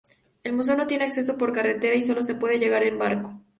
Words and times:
El 0.43 0.53
museo 0.53 0.75
no 0.75 0.87
tiene 0.87 1.03
acceso 1.03 1.37
por 1.37 1.53
carretera, 1.53 1.95
y 1.95 2.01
solo 2.01 2.23
se 2.23 2.33
puede 2.33 2.57
llegar 2.57 2.81
en 2.81 2.97
barco. 2.97 3.39